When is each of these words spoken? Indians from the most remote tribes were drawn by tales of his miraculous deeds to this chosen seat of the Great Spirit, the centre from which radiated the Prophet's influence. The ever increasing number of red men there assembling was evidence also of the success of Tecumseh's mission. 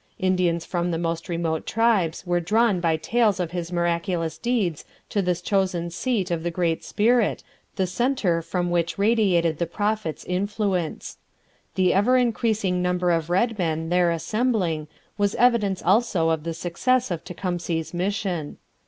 Indians 0.17 0.65
from 0.65 0.89
the 0.89 0.97
most 0.97 1.29
remote 1.29 1.67
tribes 1.67 2.25
were 2.25 2.39
drawn 2.39 2.79
by 2.79 2.97
tales 2.97 3.39
of 3.39 3.51
his 3.51 3.71
miraculous 3.71 4.39
deeds 4.39 4.83
to 5.09 5.21
this 5.21 5.43
chosen 5.43 5.91
seat 5.91 6.31
of 6.31 6.41
the 6.41 6.49
Great 6.49 6.83
Spirit, 6.83 7.43
the 7.75 7.85
centre 7.85 8.41
from 8.41 8.71
which 8.71 8.97
radiated 8.97 9.59
the 9.59 9.67
Prophet's 9.67 10.25
influence. 10.25 11.19
The 11.75 11.93
ever 11.93 12.17
increasing 12.17 12.81
number 12.81 13.11
of 13.11 13.29
red 13.29 13.59
men 13.59 13.89
there 13.89 14.09
assembling 14.09 14.87
was 15.19 15.35
evidence 15.35 15.83
also 15.83 16.29
of 16.29 16.45
the 16.45 16.55
success 16.55 17.11
of 17.11 17.23
Tecumseh's 17.23 17.93
mission. 17.93 18.57